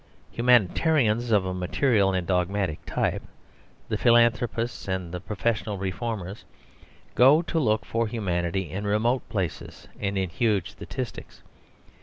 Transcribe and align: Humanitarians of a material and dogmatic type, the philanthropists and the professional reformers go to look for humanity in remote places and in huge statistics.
Humanitarians 0.31 1.29
of 1.29 1.45
a 1.45 1.53
material 1.53 2.11
and 2.11 2.25
dogmatic 2.25 2.83
type, 2.87 3.21
the 3.87 3.99
philanthropists 3.99 4.87
and 4.87 5.11
the 5.11 5.19
professional 5.21 5.77
reformers 5.77 6.43
go 7.13 7.43
to 7.43 7.59
look 7.59 7.85
for 7.85 8.07
humanity 8.07 8.71
in 8.71 8.87
remote 8.87 9.21
places 9.29 9.87
and 9.99 10.17
in 10.17 10.31
huge 10.31 10.71
statistics. 10.71 11.43